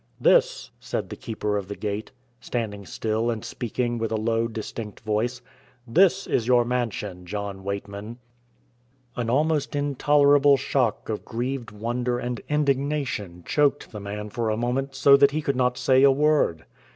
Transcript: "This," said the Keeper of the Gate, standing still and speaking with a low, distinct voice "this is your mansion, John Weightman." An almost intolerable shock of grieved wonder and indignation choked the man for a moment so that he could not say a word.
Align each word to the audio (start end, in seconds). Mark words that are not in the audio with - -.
"This," 0.19 0.71
said 0.79 1.11
the 1.11 1.15
Keeper 1.15 1.57
of 1.57 1.67
the 1.67 1.75
Gate, 1.75 2.11
standing 2.39 2.87
still 2.87 3.29
and 3.29 3.45
speaking 3.45 3.99
with 3.99 4.11
a 4.11 4.17
low, 4.17 4.47
distinct 4.47 5.01
voice 5.01 5.43
"this 5.87 6.25
is 6.25 6.47
your 6.47 6.65
mansion, 6.65 7.23
John 7.27 7.63
Weightman." 7.63 8.17
An 9.15 9.29
almost 9.29 9.75
intolerable 9.75 10.57
shock 10.57 11.07
of 11.09 11.23
grieved 11.23 11.69
wonder 11.69 12.17
and 12.17 12.41
indignation 12.49 13.43
choked 13.45 13.91
the 13.91 13.99
man 13.99 14.31
for 14.31 14.49
a 14.49 14.57
moment 14.57 14.95
so 14.95 15.15
that 15.17 15.29
he 15.29 15.39
could 15.43 15.55
not 15.55 15.77
say 15.77 16.01
a 16.01 16.09
word. 16.09 16.65